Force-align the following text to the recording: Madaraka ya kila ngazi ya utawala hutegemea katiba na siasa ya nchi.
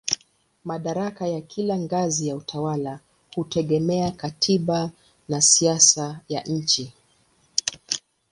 Madaraka 0.63 1.27
ya 1.27 1.41
kila 1.41 1.77
ngazi 1.77 2.27
ya 2.27 2.35
utawala 2.35 2.99
hutegemea 3.35 4.11
katiba 4.11 4.91
na 5.29 5.41
siasa 5.41 6.19
ya 6.29 6.41
nchi. 6.41 6.93